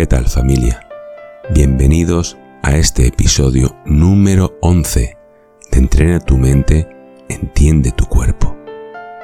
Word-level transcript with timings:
¿Qué 0.00 0.06
tal 0.06 0.28
familia? 0.28 0.80
Bienvenidos 1.50 2.38
a 2.62 2.74
este 2.78 3.06
episodio 3.06 3.76
número 3.84 4.56
11 4.62 5.18
de 5.70 5.78
Entrena 5.78 6.20
tu 6.20 6.38
mente, 6.38 6.88
entiende 7.28 7.92
tu 7.92 8.06
cuerpo. 8.06 8.56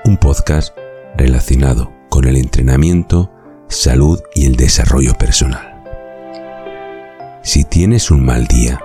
Un 0.05 0.19
podcast 0.19 0.77
relacionado 1.17 1.91
con 2.11 2.27
el 2.27 2.37
entrenamiento, 2.37 3.33
salud 3.69 4.21
y 4.35 4.45
el 4.45 4.57
desarrollo 4.57 5.15
personal. 5.15 5.83
Si 7.43 7.65
tienes 7.65 8.11
un 8.11 8.23
mal 8.23 8.47
día, 8.47 8.79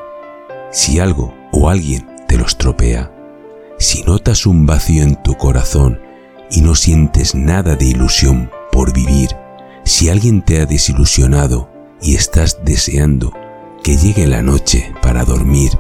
si 0.71 0.98
algo 1.00 1.36
o 1.52 1.70
alguien 1.70 2.08
te 2.26 2.38
lo 2.38 2.46
estropea, 2.46 3.12
si 3.80 4.04
notas 4.04 4.46
un 4.46 4.66
vacío 4.66 5.04
en 5.04 5.21
tu 5.21 5.36
corazón 5.36 6.00
y 6.52 6.62
no 6.62 6.73
sientes 6.73 7.36
nada 7.36 7.76
de 7.76 7.88
ilusión 7.88 8.50
por 8.71 8.94
vivir, 8.94 9.32
si 9.84 10.08
alguien 10.08 10.42
te 10.42 10.62
ha 10.62 10.66
desilusionado 10.66 11.71
y 12.01 12.15
estás 12.15 12.60
deseando 12.64 13.32
que 13.83 13.97
llegue 13.97 14.28
la 14.28 14.42
noche 14.42 14.93
para 15.01 15.23
dormir, 15.23 15.71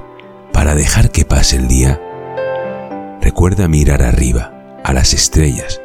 para 0.51 0.75
dejar 0.75 1.11
que 1.11 1.25
pase 1.25 1.57
el 1.57 1.67
día, 1.67 1.99
recuerda 3.21 3.67
mirar 3.67 4.01
arriba, 4.01 4.53
a 4.83 4.93
las 4.93 5.13
estrellas, 5.13 5.81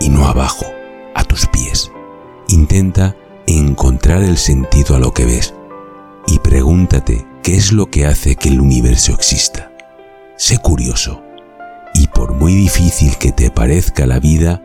y 0.00 0.08
no 0.08 0.26
abajo, 0.26 0.66
a 1.14 1.24
tus 1.24 1.46
pies. 1.46 1.90
Intenta 2.48 3.16
encontrar 3.46 4.22
el 4.22 4.38
sentido 4.38 4.96
a 4.96 4.98
lo 4.98 5.12
que 5.12 5.24
ves 5.24 5.54
y 6.26 6.38
pregúntate 6.40 7.26
qué 7.42 7.56
es 7.56 7.72
lo 7.72 7.90
que 7.90 8.06
hace 8.06 8.36
que 8.36 8.48
el 8.48 8.60
universo 8.60 9.12
exista. 9.12 9.72
Sé 10.36 10.58
curioso 10.58 11.22
y 11.94 12.08
por 12.08 12.34
muy 12.34 12.54
difícil 12.54 13.16
que 13.18 13.32
te 13.32 13.50
parezca 13.50 14.06
la 14.06 14.20
vida, 14.20 14.62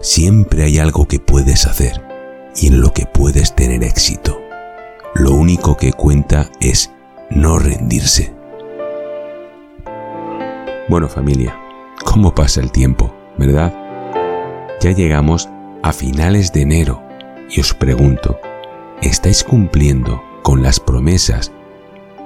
siempre 0.00 0.64
hay 0.64 0.78
algo 0.78 1.06
que 1.06 1.20
puedes 1.20 1.66
hacer 1.66 2.13
y 2.56 2.68
en 2.68 2.80
lo 2.80 2.92
que 2.92 3.06
puedes 3.06 3.54
tener 3.54 3.82
éxito. 3.82 4.40
Lo 5.14 5.32
único 5.32 5.76
que 5.76 5.92
cuenta 5.92 6.50
es 6.60 6.90
no 7.30 7.58
rendirse. 7.58 8.32
Bueno 10.88 11.08
familia, 11.08 11.58
¿cómo 12.04 12.34
pasa 12.34 12.60
el 12.60 12.70
tiempo, 12.70 13.14
verdad? 13.38 13.72
Ya 14.80 14.92
llegamos 14.92 15.48
a 15.82 15.92
finales 15.92 16.52
de 16.52 16.62
enero 16.62 17.02
y 17.48 17.60
os 17.60 17.74
pregunto, 17.74 18.38
¿estáis 19.00 19.44
cumpliendo 19.44 20.22
con 20.42 20.62
las 20.62 20.80
promesas 20.80 21.52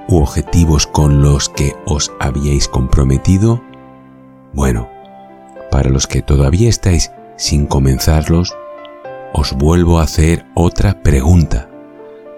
u 0.07 0.17
objetivos 0.17 0.87
con 0.87 1.21
los 1.21 1.49
que 1.49 1.73
os 1.85 2.11
habíais 2.19 2.67
comprometido? 2.67 3.61
Bueno, 4.53 4.89
para 5.71 5.89
los 5.89 6.07
que 6.07 6.21
todavía 6.21 6.67
estáis 6.67 7.11
sin 7.37 7.65
comenzarlos, 7.65 8.55
os 9.33 9.53
vuelvo 9.53 9.99
a 9.99 10.03
hacer 10.03 10.45
otra 10.55 11.01
pregunta. 11.01 11.69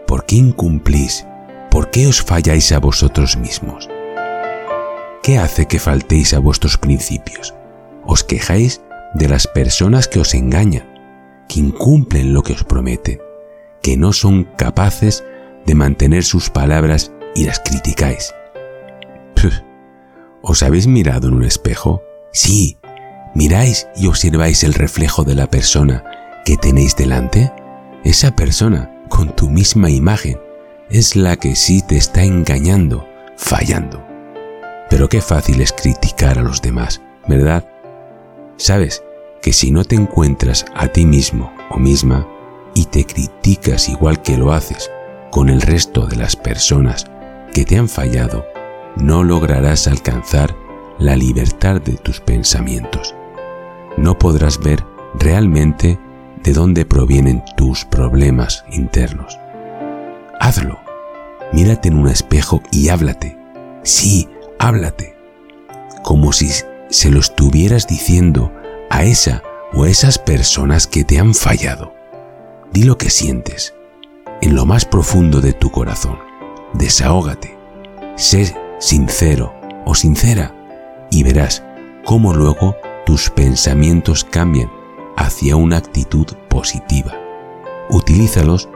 ¿Por 0.07 0.25
qué 0.25 0.35
incumplís? 0.35 1.25
¿Por 1.69 1.89
qué 1.89 2.07
os 2.07 2.21
falláis 2.21 2.71
a 2.71 2.79
vosotros 2.79 3.37
mismos? 3.37 3.89
¿Qué 5.23 5.37
hace 5.37 5.67
que 5.67 5.79
faltéis 5.79 6.33
a 6.33 6.39
vuestros 6.39 6.77
principios? 6.77 7.53
¿Os 8.05 8.23
quejáis 8.23 8.81
de 9.13 9.29
las 9.29 9.47
personas 9.47 10.07
que 10.07 10.19
os 10.19 10.33
engañan, 10.33 10.87
que 11.47 11.59
incumplen 11.59 12.33
lo 12.33 12.43
que 12.43 12.53
os 12.53 12.63
prometen, 12.63 13.21
que 13.81 13.97
no 13.97 14.13
son 14.13 14.45
capaces 14.57 15.23
de 15.65 15.75
mantener 15.75 16.23
sus 16.23 16.49
palabras 16.49 17.11
y 17.35 17.45
las 17.45 17.59
criticáis? 17.59 18.33
¿Os 20.43 20.63
habéis 20.63 20.87
mirado 20.87 21.27
en 21.27 21.35
un 21.35 21.43
espejo? 21.43 22.01
Sí, 22.33 22.77
miráis 23.35 23.87
y 23.95 24.07
observáis 24.07 24.63
el 24.63 24.73
reflejo 24.73 25.23
de 25.23 25.35
la 25.35 25.47
persona 25.47 26.03
que 26.45 26.57
tenéis 26.57 26.95
delante, 26.95 27.51
esa 28.03 28.35
persona 28.35 28.91
con 29.09 29.35
tu 29.35 29.49
misma 29.49 29.89
imagen 29.89 30.39
es 30.89 31.15
la 31.15 31.37
que 31.37 31.55
sí 31.55 31.81
te 31.81 31.97
está 31.97 32.23
engañando, 32.23 33.07
fallando. 33.37 34.03
Pero 34.89 35.07
qué 35.07 35.21
fácil 35.21 35.61
es 35.61 35.71
criticar 35.71 36.37
a 36.37 36.43
los 36.43 36.61
demás, 36.61 37.01
¿verdad? 37.27 37.65
Sabes 38.57 39.03
que 39.41 39.53
si 39.53 39.71
no 39.71 39.85
te 39.85 39.95
encuentras 39.95 40.65
a 40.75 40.87
ti 40.87 41.05
mismo 41.05 41.51
o 41.69 41.77
misma 41.77 42.27
y 42.73 42.85
te 42.85 43.05
criticas 43.05 43.89
igual 43.89 44.21
que 44.21 44.37
lo 44.37 44.51
haces 44.53 44.91
con 45.31 45.49
el 45.49 45.61
resto 45.61 46.05
de 46.05 46.17
las 46.17 46.35
personas 46.35 47.05
que 47.53 47.65
te 47.65 47.77
han 47.77 47.89
fallado, 47.89 48.45
no 48.97 49.23
lograrás 49.23 49.87
alcanzar 49.87 50.55
la 50.99 51.15
libertad 51.15 51.81
de 51.81 51.93
tus 51.93 52.19
pensamientos. 52.19 53.15
No 53.97 54.17
podrás 54.17 54.59
ver 54.59 54.83
realmente 55.15 55.99
de 56.43 56.53
dónde 56.53 56.85
provienen 56.85 57.43
tus 57.55 57.85
problemas 57.85 58.65
internos. 58.71 59.37
Hazlo. 60.39 60.79
Mírate 61.53 61.89
en 61.89 61.97
un 61.97 62.07
espejo 62.07 62.61
y 62.71 62.89
háblate. 62.89 63.37
Sí, 63.83 64.29
háblate. 64.57 65.15
Como 66.03 66.31
si 66.31 66.49
se 66.89 67.11
lo 67.11 67.19
estuvieras 67.19 67.87
diciendo 67.87 68.51
a 68.89 69.03
esa 69.03 69.43
o 69.73 69.83
a 69.83 69.89
esas 69.89 70.17
personas 70.17 70.87
que 70.87 71.03
te 71.03 71.19
han 71.19 71.33
fallado. 71.33 71.93
Di 72.71 72.83
lo 72.83 72.97
que 72.97 73.09
sientes, 73.09 73.73
en 74.41 74.55
lo 74.55 74.65
más 74.65 74.85
profundo 74.85 75.41
de 75.41 75.53
tu 75.53 75.71
corazón. 75.71 76.17
Desahógate. 76.73 77.57
Sé 78.15 78.55
sincero 78.79 79.53
o 79.85 79.93
sincera 79.93 80.55
y 81.11 81.23
verás 81.23 81.63
cómo 82.05 82.33
luego 82.33 82.75
tus 83.05 83.29
pensamientos 83.29 84.23
cambian 84.23 84.69
hacia 85.21 85.55
una 85.55 85.77
actitud 85.77 86.25
positiva. 86.49 87.13
Utilízalos 87.89 88.69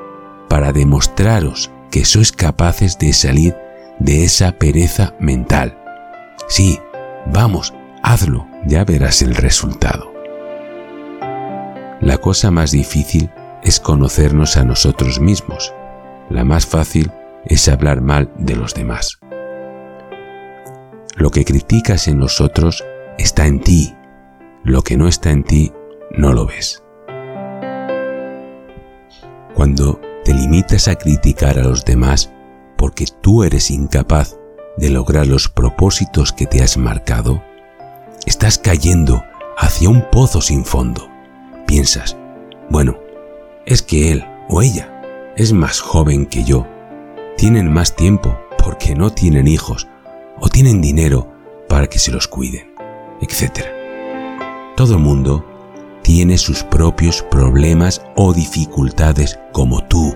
para 0.47 0.72
demostraros 0.72 1.72
que 1.89 2.06
sois 2.06 2.31
capaces 2.31 3.00
de 3.00 3.13
salir 3.13 3.56
de 4.00 4.23
esa 4.23 4.51
pereza 4.51 5.16
mental. 5.19 5.78
Sí, 6.47 6.79
vamos, 7.25 7.73
hazlo, 8.03 8.47
ya 8.66 8.83
verás 8.83 9.22
el 9.22 9.35
resultado. 9.35 10.13
La 12.01 12.17
cosa 12.19 12.51
más 12.51 12.72
difícil 12.72 13.31
es 13.63 13.79
conocernos 13.79 14.57
a 14.57 14.63
nosotros 14.63 15.19
mismos. 15.19 15.73
La 16.29 16.44
más 16.44 16.67
fácil 16.67 17.12
es 17.45 17.67
hablar 17.67 18.01
mal 18.01 18.31
de 18.38 18.56
los 18.56 18.75
demás. 18.75 19.19
Lo 21.16 21.31
que 21.31 21.45
criticas 21.45 22.07
en 22.07 22.19
nosotros 22.19 22.83
está 23.17 23.47
en 23.47 23.62
ti. 23.62 23.95
Lo 24.63 24.81
que 24.81 24.97
no 24.97 25.07
está 25.07 25.31
en 25.31 25.44
ti 25.44 25.72
no 26.17 26.33
lo 26.33 26.45
ves. 26.45 26.83
Cuando 29.53 29.99
te 30.23 30.33
limitas 30.33 30.87
a 30.87 30.95
criticar 30.95 31.59
a 31.59 31.63
los 31.63 31.85
demás 31.85 32.31
porque 32.77 33.05
tú 33.21 33.43
eres 33.43 33.71
incapaz 33.71 34.37
de 34.77 34.89
lograr 34.89 35.27
los 35.27 35.47
propósitos 35.47 36.33
que 36.33 36.45
te 36.45 36.61
has 36.61 36.77
marcado, 36.77 37.41
estás 38.25 38.57
cayendo 38.57 39.23
hacia 39.57 39.89
un 39.89 40.09
pozo 40.11 40.41
sin 40.41 40.65
fondo. 40.65 41.09
Piensas, 41.65 42.17
bueno, 42.69 42.97
es 43.65 43.81
que 43.81 44.11
él 44.11 44.25
o 44.49 44.61
ella 44.61 45.33
es 45.37 45.53
más 45.53 45.79
joven 45.79 46.25
que 46.25 46.43
yo, 46.43 46.67
tienen 47.37 47.71
más 47.71 47.95
tiempo 47.95 48.37
porque 48.63 48.95
no 48.95 49.11
tienen 49.11 49.47
hijos 49.47 49.87
o 50.39 50.49
tienen 50.49 50.81
dinero 50.81 51.31
para 51.69 51.87
que 51.87 51.99
se 51.99 52.11
los 52.11 52.27
cuiden, 52.27 52.73
etc. 53.21 53.65
Todo 54.75 54.95
el 54.95 54.99
mundo 54.99 55.45
tiene 56.05 56.38
sus 56.38 56.61
propios 56.61 57.23
problemas 57.31 57.99
o 58.16 58.31
dificultades 58.31 59.39
como 59.51 59.83
tú, 59.85 60.16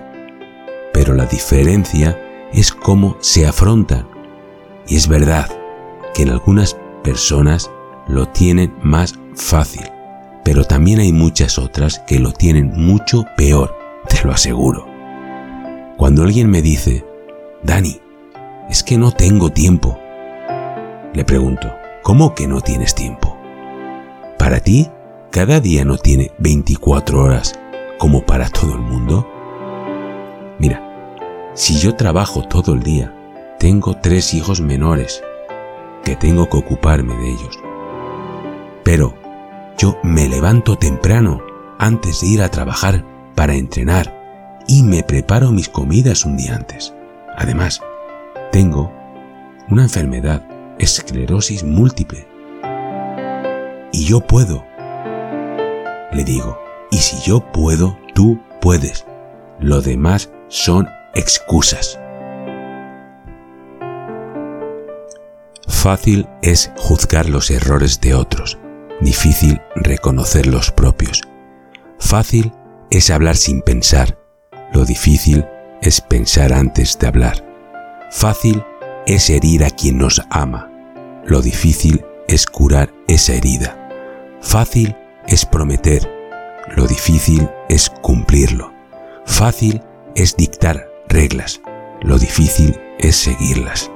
pero 0.94 1.16
la 1.16 1.25
diferencia 1.25 2.16
es 2.53 2.72
cómo 2.72 3.17
se 3.22 3.47
afrontan. 3.47 4.07
Y 4.88 4.97
es 4.97 5.07
verdad 5.07 5.49
que 6.13 6.22
en 6.22 6.29
algunas 6.29 6.78
personas 7.03 7.72
lo 8.07 8.28
tienen 8.28 8.72
más 8.83 9.17
fácil, 9.33 9.81
pero 10.45 10.63
también 10.63 10.99
hay 10.99 11.11
muchas 11.11 11.57
otras 11.57 11.97
que 12.05 12.19
lo 12.19 12.33
tienen 12.33 12.72
mucho 12.75 13.25
peor, 13.35 13.75
te 14.08 14.23
lo 14.23 14.31
aseguro. 14.31 14.87
Cuando 15.97 16.22
alguien 16.22 16.52
me 16.52 16.61
dice, 16.61 17.03
Dani, 17.64 17.99
es 18.69 18.84
que 18.84 18.99
no 18.99 19.11
tengo 19.11 19.49
tiempo, 19.49 19.97
le 21.16 21.25
pregunto, 21.25 21.73
¿cómo 22.03 22.35
que 22.35 22.46
no 22.46 22.61
tienes 22.61 22.93
tiempo? 22.93 23.35
Para 24.37 24.59
ti, 24.59 24.87
cada 25.31 25.59
día 25.59 25.85
no 25.85 25.97
tiene 25.97 26.31
24 26.40 27.22
horas 27.23 27.59
como 27.97 28.26
para 28.26 28.49
todo 28.49 28.73
el 28.73 28.81
mundo? 28.81 29.28
Mira, 30.58 30.81
si 31.53 31.78
yo 31.78 31.96
trabajo 31.96 32.43
todo 32.43 32.73
el 32.73 32.81
día, 32.81 33.14
tengo 33.59 33.97
tres 33.97 34.34
hijos 34.34 34.59
menores 34.59 35.22
que 36.03 36.16
tengo 36.16 36.49
que 36.49 36.58
ocuparme 36.58 37.16
de 37.16 37.29
ellos. 37.29 37.59
Pero 38.84 39.14
yo 39.78 39.97
me 40.03 40.28
levanto 40.28 40.78
temprano 40.78 41.41
antes 41.78 42.22
de 42.22 42.28
ir 42.28 42.41
a 42.41 42.49
trabajar 42.49 43.05
para 43.35 43.53
entrenar 43.53 44.64
y 44.67 44.84
me 44.84 45.03
preparo 45.03 45.52
mis 45.52 45.70
comidas 45.70 46.26
un 46.26 46.37
día 46.37 46.55
antes. 46.55 46.93
Además, 47.37 47.81
tengo 48.52 48.91
una 49.70 49.84
enfermedad, 49.84 50.43
esclerosis 50.79 51.64
múltiple. 51.64 52.28
Y 53.91 54.05
yo 54.05 54.22
puedo 54.22 54.68
le 56.11 56.23
digo, 56.23 56.59
y 56.91 56.97
si 56.97 57.17
yo 57.22 57.41
puedo, 57.52 57.97
tú 58.14 58.40
puedes. 58.61 59.06
Lo 59.59 59.82
demás 59.82 60.29
son 60.47 60.88
excusas. 61.14 62.00
Fácil 65.67 66.28
es 66.41 66.72
juzgar 66.78 67.29
los 67.29 67.50
errores 67.52 68.02
de 68.02 68.14
otros, 68.14 68.58
difícil 69.00 69.61
reconocer 69.76 70.46
los 70.46 70.72
propios. 70.72 71.22
Fácil 72.00 72.52
es 72.90 73.09
hablar 73.09 73.38
sin 73.38 73.62
pensar, 73.62 74.17
lo 74.73 74.85
difícil 74.85 75.46
es 75.82 76.02
pensar 76.02 76.53
antes 76.53 76.97
de 77.00 77.08
hablar. 77.08 77.46
Fácil 78.12 78.64
es 79.05 79.29
herir 79.29 79.64
a 79.64 79.70
quien 79.70 79.97
nos 79.97 80.22
ama, 80.29 80.70
lo 81.26 81.41
difícil 81.41 82.03
es 82.28 82.46
curar 82.46 82.91
esa 83.08 83.34
herida. 83.34 83.78
Fácil 84.41 84.96
es 85.29 85.46
prometer, 85.46 86.11
lo 86.76 86.87
difícil 86.87 87.49
es 87.70 87.90
cumplirlo. 87.90 88.73
Fácil 89.26 89.81
es 90.16 90.35
dictar 90.35 90.90
reglas, 91.08 91.61
lo 92.02 92.17
difícil 92.17 92.79
es 92.97 93.16
seguirlas. 93.16 93.91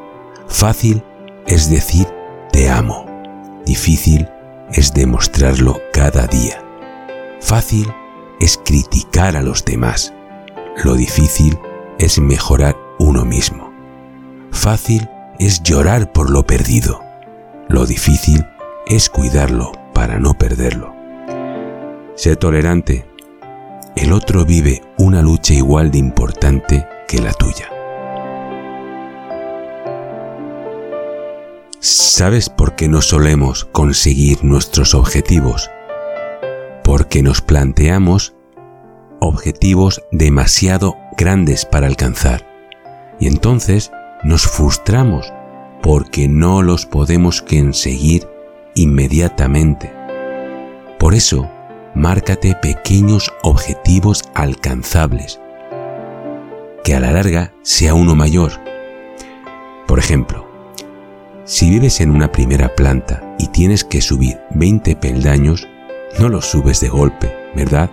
Fácil 0.47 1.03
es 1.47 1.69
decir 1.69 2.07
te 2.51 2.69
amo, 2.69 3.06
difícil 3.65 4.27
es 4.71 4.94
demostrarlo 4.94 5.81
cada 5.91 6.27
día. 6.27 6.63
Fácil 7.41 7.91
es 8.39 8.59
criticar 8.63 9.35
a 9.35 9.41
los 9.41 9.65
demás, 9.65 10.13
lo 10.83 10.94
difícil 10.94 11.57
es 11.97 12.19
mejorar 12.19 12.77
uno 13.00 13.25
mismo. 13.25 13.74
Fácil 14.51 15.09
es 15.39 15.63
llorar 15.63 16.12
por 16.12 16.30
lo 16.30 16.45
perdido, 16.45 17.01
lo 17.69 17.88
difícil 17.88 18.45
es 18.85 19.09
cuidarlo 19.09 19.71
para 19.94 20.19
no 20.19 20.35
perderlo. 20.35 21.02
Sé 22.15 22.36
tolerante. 22.36 23.06
El 23.95 24.13
otro 24.13 24.45
vive 24.45 24.83
una 25.00 25.24
lucha 25.24 25.56
igual 25.56 25.89
de 25.89 25.98
importante 25.98 26.86
que 27.07 27.19
la 27.19 27.33
tuya. 27.33 27.69
¿Sabes 31.80 32.50
por 32.50 32.75
qué 32.75 32.88
no 32.88 33.01
solemos 33.01 33.65
conseguir 33.65 34.44
nuestros 34.44 34.94
objetivos? 34.94 35.71
Porque 36.83 37.24
nos 37.24 37.42
planteamos 37.42 38.36
objetivos 39.19 40.04
demasiado 40.12 40.95
grandes 41.18 41.66
para 41.66 41.88
alcanzar 41.88 42.45
y 43.19 43.25
entonces 43.25 43.92
nos 44.24 44.44
frustramos 44.44 45.33
porque 45.81 46.27
no 46.27 46.62
los 46.62 46.86
podemos 46.86 47.42
conseguir 47.42 48.27
inmediatamente. 48.75 49.92
Por 51.00 51.16
eso, 51.16 51.50
márcate 51.95 52.56
pequeños 52.56 53.31
objetivos 53.44 54.24
alcanzables, 54.34 55.40
que 56.84 56.95
a 56.95 57.00
la 57.00 57.12
larga 57.12 57.54
sea 57.62 57.94
uno 57.94 58.16
mayor. 58.16 58.51
Por 59.88 60.00
ejemplo, 60.00 60.48
si 61.45 61.69
vives 61.69 62.01
en 62.01 62.10
una 62.10 62.31
primera 62.31 62.74
planta 62.74 63.36
y 63.38 63.48
tienes 63.48 63.84
que 63.84 64.01
subir 64.01 64.40
20 64.51 64.95
peldaños, 64.95 65.68
no 66.19 66.30
los 66.30 66.45
subes 66.45 66.80
de 66.80 66.90
golpe, 66.90 67.36
¿verdad? 67.56 67.90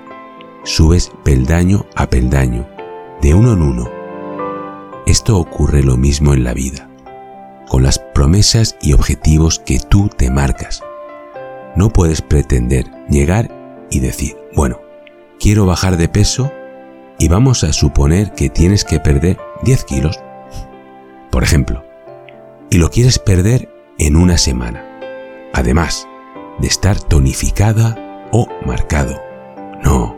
Subes 0.65 1.11
peldaño 1.25 1.87
a 1.95 2.09
peldaño, 2.09 2.69
de 3.21 3.35
uno 3.35 3.53
en 3.53 3.63
uno. 3.63 3.91
Esto 5.07 5.39
ocurre 5.39 5.83
lo 5.83 5.97
mismo 5.97 6.33
en 6.33 6.45
la 6.45 6.55
vida, 6.55 6.89
con 7.69 7.83
las 7.83 7.99
promesas 7.99 8.77
y 8.81 8.93
objetivos 8.93 9.59
que 9.59 9.79
tú 9.81 10.09
te 10.09 10.31
marcas. 10.31 10.83
No 11.77 11.91
puedes 11.91 12.23
pretender 12.23 12.87
llegar 13.09 13.60
y 13.91 14.01
decir, 14.01 14.37
bueno, 14.55 14.81
quiero 15.39 15.67
bajar 15.67 15.97
de 15.97 16.09
peso 16.09 16.53
y 17.19 17.29
vamos 17.29 17.65
a 17.65 17.73
suponer 17.73 18.33
que 18.33 18.49
tienes 18.49 18.85
que 18.85 19.01
perder 19.01 19.39
10 19.63 19.85
kilos, 19.85 20.21
por 21.31 21.43
ejemplo, 21.43 21.85
y 22.71 22.79
lo 22.79 22.91
quieres 22.91 23.19
perder 23.19 23.69
en 23.99 24.17
una 24.17 24.39
semana, 24.39 24.85
además 25.53 26.07
de 26.59 26.67
estar 26.67 26.99
tonificada 27.01 28.29
o 28.33 28.49
marcado. 28.65 29.21
No, 29.83 30.17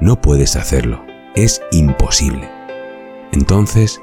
no 0.00 0.20
puedes 0.20 0.56
hacerlo, 0.56 1.04
es 1.34 1.60
imposible. 1.72 2.48
Entonces, 3.32 4.00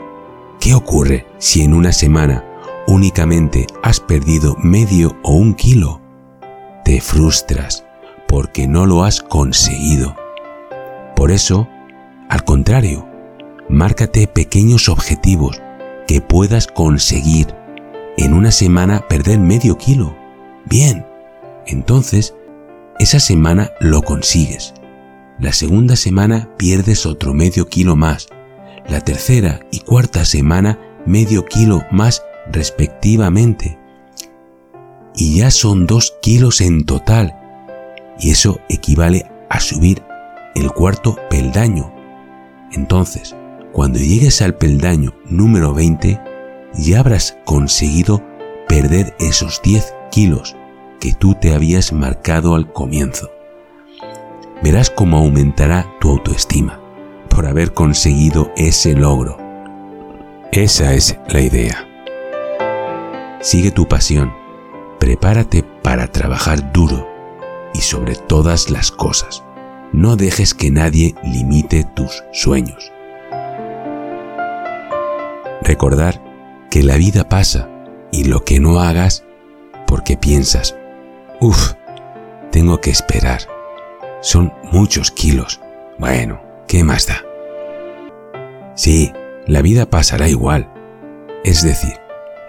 ¿qué 0.59 0.73
ocurre 0.73 1.25
si 1.37 1.61
en 1.61 1.73
una 1.73 1.91
semana 1.91 2.43
únicamente 2.87 3.67
has 3.83 3.99
perdido 3.99 4.55
medio 4.57 5.17
o 5.23 5.33
un 5.33 5.53
kilo? 5.53 6.01
Te 6.83 7.01
frustras, 7.01 7.86
porque 8.27 8.67
no 8.67 8.85
lo 8.85 9.03
has 9.03 9.21
conseguido. 9.21 10.15
Por 11.15 11.31
eso, 11.31 11.67
al 12.29 12.43
contrario, 12.43 13.07
márcate 13.69 14.27
pequeños 14.27 14.89
objetivos 14.89 15.61
que 16.07 16.21
puedas 16.21 16.67
conseguir. 16.67 17.47
En 18.17 18.33
una 18.33 18.51
semana 18.51 19.07
perder 19.07 19.39
medio 19.39 19.77
kilo. 19.77 20.15
Bien, 20.65 21.05
entonces 21.65 22.35
esa 22.99 23.19
semana 23.19 23.71
lo 23.79 24.01
consigues. 24.01 24.73
La 25.39 25.53
segunda 25.53 25.95
semana 25.95 26.49
pierdes 26.57 27.05
otro 27.05 27.33
medio 27.33 27.67
kilo 27.67 27.95
más. 27.95 28.27
La 28.89 29.01
tercera 29.01 29.59
y 29.71 29.81
cuarta 29.81 30.25
semana 30.25 30.79
medio 31.05 31.45
kilo 31.45 31.83
más 31.91 32.23
respectivamente. 32.51 33.77
Y 35.15 35.37
ya 35.37 35.51
son 35.51 35.85
dos 35.85 36.15
kilos 36.21 36.61
en 36.61 36.85
total 36.85 37.36
y 38.19 38.31
eso 38.31 38.59
equivale 38.69 39.29
a 39.49 39.59
subir 39.59 40.03
el 40.55 40.71
cuarto 40.71 41.17
peldaño. 41.29 41.93
Entonces, 42.71 43.35
cuando 43.71 43.99
llegues 43.99 44.41
al 44.41 44.55
peldaño 44.55 45.13
número 45.25 45.73
20, 45.73 46.19
ya 46.73 46.99
habrás 46.99 47.37
conseguido 47.45 48.23
perder 48.67 49.15
esos 49.19 49.61
10 49.61 49.93
kilos 50.11 50.55
que 50.99 51.13
tú 51.13 51.35
te 51.35 51.53
habías 51.53 51.93
marcado 51.93 52.55
al 52.55 52.71
comienzo. 52.73 53.29
Verás 54.63 54.89
cómo 54.89 55.17
aumentará 55.17 55.85
tu 55.99 56.09
autoestima 56.09 56.79
por 57.29 57.45
haber 57.45 57.73
conseguido 57.73 58.51
ese 58.57 58.93
logro. 58.93 59.37
Esa 60.51 60.93
es 60.93 61.17
la 61.29 61.41
idea. 61.41 61.87
Sigue 63.41 63.69
tu 63.69 63.87
pasión, 63.87 64.33
prepárate 64.99 65.63
para 65.83 66.11
trabajar 66.11 66.73
duro 66.73 67.16
y 67.77 67.81
sobre 67.81 68.15
todas 68.15 68.71
las 68.71 68.91
cosas. 68.91 69.43
No 69.93 70.15
dejes 70.15 70.53
que 70.53 70.71
nadie 70.71 71.15
limite 71.23 71.85
tus 71.95 72.23
sueños. 72.33 72.91
Recordar 75.61 76.21
que 76.71 76.81
la 76.81 76.97
vida 76.97 77.29
pasa 77.29 77.69
y 78.11 78.23
lo 78.23 78.43
que 78.43 78.59
no 78.59 78.79
hagas 78.79 79.23
porque 79.85 80.17
piensas, 80.17 80.75
uff, 81.39 81.73
tengo 82.51 82.81
que 82.81 82.89
esperar. 82.89 83.41
Son 84.21 84.51
muchos 84.71 85.11
kilos. 85.11 85.61
Bueno, 85.99 86.41
¿qué 86.67 86.83
más 86.83 87.05
da? 87.05 87.23
Sí, 88.75 89.13
la 89.45 89.61
vida 89.61 89.89
pasará 89.89 90.27
igual. 90.27 90.71
Es 91.43 91.63
decir, 91.63 91.93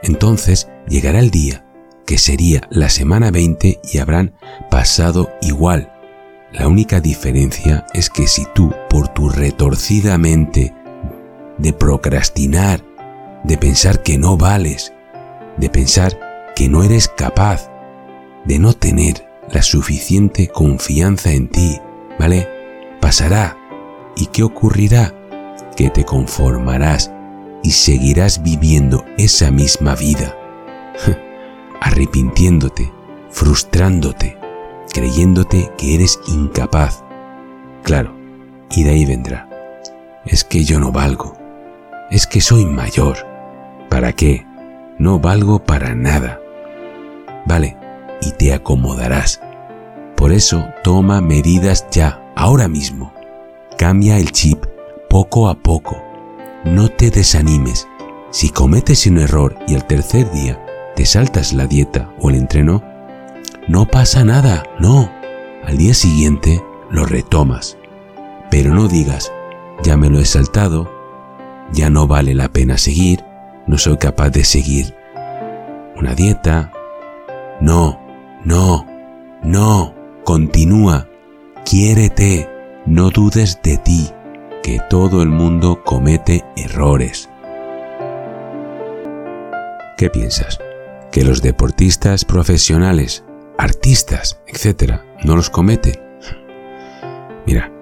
entonces 0.03 0.69
llegará 0.89 1.21
el 1.21 1.31
día 1.31 1.65
que 2.09 2.17
sería 2.17 2.63
la 2.71 2.89
semana 2.89 3.31
20 3.31 3.81
y 3.85 3.99
habrán 3.99 4.33
pasado 4.71 5.31
igual. 5.43 5.93
La 6.51 6.67
única 6.67 7.03
diferencia 7.03 7.85
es 7.93 8.09
que 8.09 8.27
si 8.27 8.47
tú, 8.55 8.75
por 8.89 9.09
tu 9.09 9.29
retorcida 9.29 10.17
mente 10.17 10.73
de 11.59 11.75
procrastinar, 11.75 12.83
de 13.45 13.59
pensar 13.59 14.03
que 14.03 14.17
no 14.17 14.39
vales, 14.39 14.95
de 15.59 15.69
pensar 15.69 16.19
que 16.57 16.71
no 16.71 16.83
eres 16.83 17.09
capaz, 17.09 17.71
de 18.47 18.59
no 18.59 18.73
tener 18.73 19.29
la 19.53 19.61
suficiente 19.61 20.49
confianza 20.49 21.33
en 21.33 21.51
ti, 21.51 21.79
¿vale? 22.19 22.49
Pasará. 23.03 23.59
¿Y 24.17 24.29
qué 24.29 24.45
ocurrirá? 24.45 25.13
Que 25.77 25.91
te 25.91 26.07
conformarás 26.07 27.13
y 27.63 27.73
seguirás 27.73 28.43
viviendo 28.43 29.05
esa 29.19 29.51
misma 29.51 29.95
vida 29.95 30.35
arrepintiéndote, 31.81 32.93
frustrándote, 33.31 34.39
creyéndote 34.93 35.71
que 35.77 35.95
eres 35.95 36.21
incapaz. 36.27 37.05
Claro, 37.83 38.15
y 38.71 38.85
de 38.85 38.91
ahí 38.91 39.05
vendrá. 39.05 39.49
Es 40.25 40.45
que 40.45 40.65
yo 40.65 40.79
no 40.81 40.93
valgo. 40.93 41.37
Es 42.11 42.27
que 42.27 42.41
soy 42.41 42.65
mayor. 42.65 43.19
¿Para 43.89 44.13
qué? 44.13 44.47
No 44.99 45.19
valgo 45.19 45.65
para 45.65 45.95
nada. 45.95 46.41
Vale, 47.47 47.77
y 48.21 48.33
te 48.33 48.53
acomodarás. 48.53 49.41
Por 50.17 50.33
eso 50.33 50.65
toma 50.83 51.21
medidas 51.21 51.87
ya, 51.91 52.21
ahora 52.35 52.69
mismo. 52.69 53.13
Cambia 53.77 54.19
el 54.19 54.33
chip 54.33 54.65
poco 55.09 55.49
a 55.49 55.55
poco. 55.55 56.03
No 56.65 56.89
te 56.89 57.11
desanimes. 57.11 57.87
Si 58.31 58.51
cometes 58.51 59.07
un 59.07 59.19
error 59.19 59.57
y 59.67 59.75
el 59.75 59.85
tercer 59.85 60.31
día 60.33 60.63
te 60.99 61.07
saltas 61.07 61.53
la 61.53 61.69
dieta 61.69 62.11
o 62.19 62.29
el 62.29 62.35
entreno, 62.35 62.83
no 63.69 63.87
pasa 63.87 64.25
nada, 64.25 64.65
no. 64.81 65.09
Al 65.65 65.79
día 65.79 65.95
siguiente 65.95 66.61
lo 66.91 67.07
retomas. 67.07 67.79
Pero 68.51 68.75
no 68.75 68.89
digas, 68.89 69.33
ya 69.85 69.97
me 69.97 70.11
lo 70.11 70.19
he 70.19 70.25
saltado, 70.25 70.91
ya 71.71 71.89
no 71.89 72.09
vale 72.09 72.35
la 72.35 72.49
pena 72.49 72.79
seguir, 72.79 73.25
no 73.69 73.79
soy 73.79 73.97
capaz 73.99 74.31
de 74.31 74.43
seguir 74.45 74.93
una 75.95 76.17
dieta. 76.17 76.73
No, 77.61 78.01
no, 78.45 78.85
no, 79.45 79.95
continúa, 80.25 81.07
quiérete, 81.65 82.51
no 82.87 83.11
dudes 83.11 83.61
de 83.63 83.77
ti, 83.77 84.11
que 84.65 84.81
todo 84.91 85.23
el 85.23 85.29
mundo 85.29 85.85
comete 85.85 86.45
errores. 86.57 87.31
¿Qué 89.97 90.11
piensas? 90.11 90.59
¿Que 91.11 91.25
los 91.25 91.43
deportistas 91.43 92.25
profesionales, 92.25 93.25
artistas, 93.57 94.41
etcétera, 94.47 95.05
no 95.25 95.37
los 95.37 95.51
cometen? 95.51 95.95
Mira, 97.47 97.73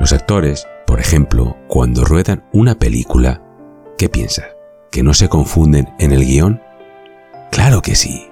los 0.00 0.12
actores, 0.12 0.66
por 0.86 0.98
ejemplo, 0.98 1.56
cuando 1.68 2.04
ruedan 2.04 2.44
una 2.52 2.74
película, 2.74 3.40
¿qué 3.96 4.08
piensas? 4.08 4.46
¿Que 4.90 5.02
no 5.02 5.14
se 5.14 5.28
confunden 5.28 5.94
en 5.98 6.12
el 6.12 6.24
guion? 6.24 6.60
Claro 7.52 7.82
que 7.82 7.94
sí. 7.94 8.28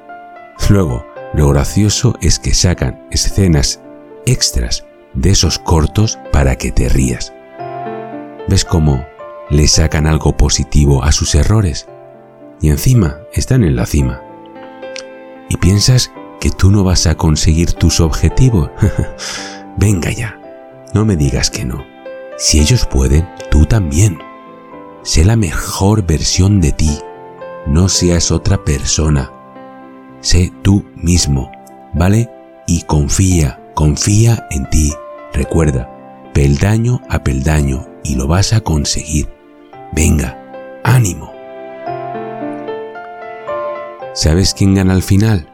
Luego, 0.69 1.07
lo 1.33 1.49
gracioso 1.49 2.17
es 2.21 2.39
que 2.39 2.55
sacan 2.55 3.07
escenas 3.11 3.81
extras 4.27 4.85
de 5.15 5.31
esos 5.31 5.59
cortos 5.59 6.19
para 6.33 6.57
que 6.57 6.73
te 6.73 6.89
rías. 6.89 7.33
¿Ves 8.49 8.65
cómo 8.65 9.07
le 9.49 9.69
sacan 9.69 10.07
algo 10.07 10.37
positivo 10.37 11.05
a 11.05 11.13
sus 11.13 11.35
errores? 11.37 11.89
Y 12.61 12.71
encima 12.71 13.21
están 13.33 13.63
en 13.63 13.77
la 13.77 13.87
cima. 13.87 14.23
¿Y 15.51 15.57
piensas 15.57 16.13
que 16.41 16.51
tú 16.51 16.71
no 16.71 16.85
vas 16.85 17.09
a 17.09 17.17
conseguir 17.17 17.73
tus 17.73 18.01
objetivos? 18.01 18.71
Venga 19.77 20.13
ya, 20.13 20.41
no 20.95 21.05
me 21.05 21.17
digas 21.17 21.51
que 21.51 21.65
no. 21.65 21.85
Si 22.39 22.61
ellos 22.61 22.87
pueden, 22.87 23.29
tú 23.51 23.67
también. 23.67 24.19
Sé 25.03 25.25
la 25.25 25.35
mejor 25.35 26.07
versión 26.07 26.61
de 26.61 26.71
ti. 26.71 27.01
No 27.67 27.89
seas 27.89 28.31
otra 28.31 28.65
persona. 28.65 29.33
Sé 30.21 30.53
tú 30.63 30.85
mismo, 30.95 31.51
¿vale? 31.95 32.31
Y 32.69 32.83
confía, 32.83 33.61
confía 33.75 34.47
en 34.53 34.71
ti. 34.71 34.93
Recuerda, 35.33 35.91
peldaño 36.33 37.01
a 37.09 37.25
peldaño 37.25 37.89
y 38.05 38.15
lo 38.15 38.29
vas 38.29 38.53
a 38.53 38.61
conseguir. 38.61 39.29
Venga, 39.93 40.41
ánimo. 40.85 41.40
¿Sabes 44.13 44.55
quién 44.55 44.75
gana 44.75 44.95
al 44.95 45.03
final? 45.03 45.49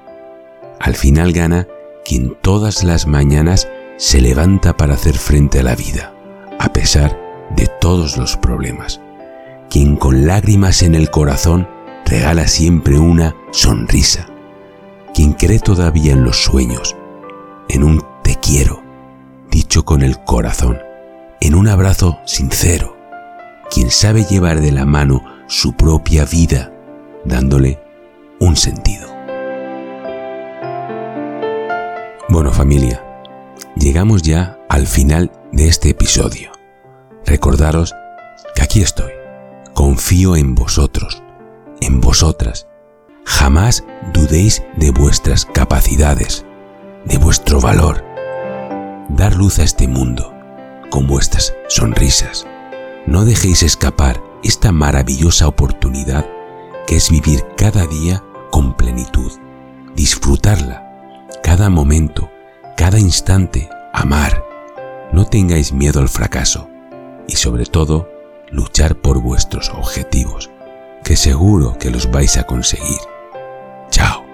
Al 0.81 0.95
final 0.95 1.33
gana 1.33 1.69
quien 2.05 2.37
todas 2.41 2.85
las 2.85 3.07
mañanas 3.07 3.69
se 3.99 4.21
levanta 4.21 4.77
para 4.77 4.95
hacer 4.95 5.19
frente 5.19 5.61
a 5.61 5.63
la 5.63 5.75
vida, 5.75 6.15
a 6.59 6.73
pesar 6.73 7.19
de 7.55 7.69
todos 7.81 8.17
los 8.17 8.37
problemas. 8.37 9.01
Quien 9.69 9.97
con 9.97 10.27
lágrimas 10.27 10.83
en 10.83 10.95
el 10.95 11.11
corazón 11.11 11.69
regala 12.07 12.49
siempre 12.49 12.99
una 12.99 13.35
sonrisa. 13.51 14.27
Quien 15.15 15.35
cree 15.35 15.59
todavía 15.59 16.13
en 16.13 16.25
los 16.25 16.43
sueños, 16.43 16.97
en 17.69 17.85
un 17.85 18.03
te 18.23 18.37
quiero, 18.37 18.83
dicho 19.51 19.85
con 19.85 20.03
el 20.03 20.19
corazón, 20.25 20.79
en 21.41 21.55
un 21.55 21.69
abrazo 21.69 22.21
sincero. 22.25 22.97
Quien 23.71 23.91
sabe 23.91 24.25
llevar 24.25 24.61
de 24.61 24.73
la 24.73 24.87
mano 24.87 25.23
su 25.47 25.75
propia 25.75 26.25
vida, 26.25 26.73
dándole 27.25 27.86
un 28.40 28.57
sentido. 28.57 29.09
Bueno 32.28 32.52
familia, 32.52 33.02
llegamos 33.76 34.23
ya 34.23 34.59
al 34.69 34.87
final 34.87 35.33
de 35.52 35.69
este 35.69 35.90
episodio. 35.90 36.52
Recordaros 37.25 37.95
que 38.55 38.62
aquí 38.62 38.83
estoy. 38.83 39.12
Confío 39.75 40.37
en 40.37 40.55
vosotros, 40.55 41.23
en 41.81 42.00
vosotras. 42.00 42.66
Jamás 43.25 43.85
dudéis 44.12 44.62
de 44.76 44.90
vuestras 44.90 45.45
capacidades, 45.47 46.45
de 47.05 47.19
vuestro 47.19 47.61
valor. 47.61 48.05
Dar 49.09 49.35
luz 49.35 49.59
a 49.59 49.64
este 49.64 49.88
mundo 49.88 50.33
con 50.90 51.07
vuestras 51.07 51.55
sonrisas. 51.69 52.47
No 53.07 53.25
dejéis 53.25 53.62
escapar 53.62 54.23
esta 54.43 54.73
maravillosa 54.73 55.49
oportunidad 55.49 56.26
que 56.87 56.97
es 56.97 57.11
vivir 57.11 57.45
cada 57.57 57.87
día 57.87 58.23
con 58.50 58.76
plenitud, 58.76 59.33
disfrutarla, 59.95 61.28
cada 61.43 61.69
momento, 61.69 62.31
cada 62.76 62.99
instante, 62.99 63.69
amar. 63.93 64.45
No 65.12 65.26
tengáis 65.26 65.73
miedo 65.73 66.00
al 66.00 66.09
fracaso 66.09 66.69
y 67.26 67.37
sobre 67.37 67.66
todo 67.66 68.09
luchar 68.50 68.97
por 68.97 69.21
vuestros 69.21 69.71
objetivos, 69.71 70.50
que 71.02 71.16
seguro 71.16 71.76
que 71.78 71.90
los 71.90 72.11
vais 72.11 72.37
a 72.37 72.45
conseguir. 72.45 72.99
Chao. 73.90 74.25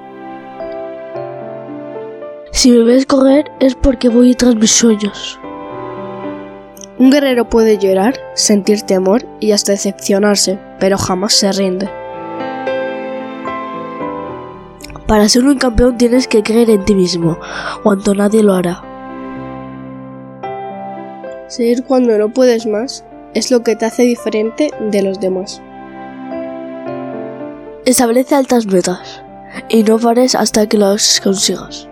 Si 2.53 2.71
me 2.71 2.85
ves 2.85 3.07
correr 3.07 3.51
es 3.61 3.75
porque 3.75 4.09
voy 4.09 4.35
tras 4.35 4.55
mis 4.57 4.73
sueños. 4.73 5.39
Un 6.99 7.11
guerrero 7.11 7.49
puede 7.49 7.79
llorar, 7.79 8.15
sentir 8.35 8.83
temor 8.83 9.27
y 9.41 9.53
hasta 9.53 9.73
decepcionarse, 9.73 10.59
pero 10.79 10.99
jamás 10.99 11.35
se 11.35 11.51
rinde. 11.51 12.02
Para 15.13 15.29
ser 15.29 15.45
un 15.45 15.59
campeón 15.59 15.99
tienes 15.99 16.27
que 16.27 16.43
creer 16.43 16.71
en 16.71 16.87
ti 16.87 16.95
mismo, 16.95 17.39
cuanto 17.83 18.15
nadie 18.15 18.43
lo 18.43 18.55
hará. 18.55 18.83
Seguir 21.49 21.85
cuando 21.85 22.17
no 22.17 22.33
puedes 22.33 22.65
más 22.67 23.05
es 23.35 23.51
lo 23.51 23.63
que 23.63 23.77
te 23.77 23.85
hace 23.85 24.05
diferente 24.05 24.71
de 24.81 25.03
los 25.03 25.21
demás. 25.21 25.61
Establece 27.85 28.35
altas 28.35 28.65
metas 28.65 29.23
y 29.69 29.83
no 29.83 29.99
pares 29.99 30.35
hasta 30.35 30.67
que 30.67 30.79
las 30.79 31.21
consigas. 31.21 31.87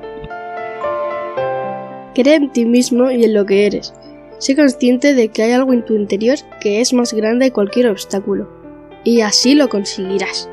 Cree 2.15 2.37
en 2.37 2.51
ti 2.51 2.65
mismo 2.65 3.11
y 3.11 3.23
en 3.23 3.35
lo 3.35 3.45
que 3.45 3.67
eres. 3.67 3.93
Sé 4.39 4.57
consciente 4.57 5.13
de 5.13 5.29
que 5.29 5.43
hay 5.43 5.53
algo 5.53 5.75
en 5.75 5.85
tu 5.85 5.95
interior 5.95 6.39
que 6.59 6.81
es 6.81 6.95
más 6.95 7.13
grande 7.13 7.49
que 7.49 7.53
cualquier 7.53 7.89
obstáculo. 7.89 8.49
Y 9.05 9.21
así 9.21 9.55
lo 9.55 9.69
conseguirás. 9.69 10.50